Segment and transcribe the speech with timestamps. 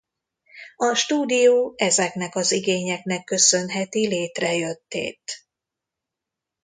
[0.75, 5.47] A Stúdió ezeknek az igényeknek köszönheti létrejöttét.